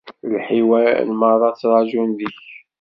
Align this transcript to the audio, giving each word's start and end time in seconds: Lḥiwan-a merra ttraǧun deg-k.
Lḥiwan-a 0.33 1.03
merra 1.19 1.49
ttraǧun 1.51 2.09
deg-k. 2.19 2.47